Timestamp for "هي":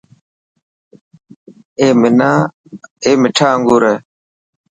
3.89-3.95